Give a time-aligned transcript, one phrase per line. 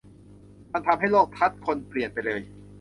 [0.71, 2.41] มันทำให้โลกทัศน์คนเปลี่ยนไปเลย